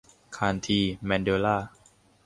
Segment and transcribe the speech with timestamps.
[0.37, 1.57] คานธี แมนเดลลา